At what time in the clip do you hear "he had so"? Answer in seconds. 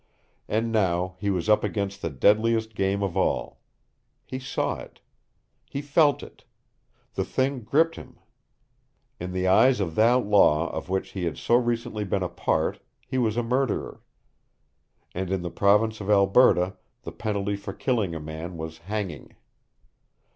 11.11-11.53